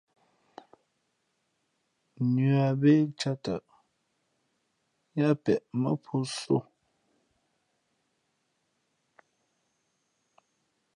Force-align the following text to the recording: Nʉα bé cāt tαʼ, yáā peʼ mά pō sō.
Nʉα 2.33 2.65
bé 2.81 2.91
cāt 3.19 3.37
tαʼ, 3.43 3.63
yáā 5.17 5.33
peʼ 5.43 5.63
mά 5.81 5.91
pō 6.03 6.15
sō. 6.39 6.57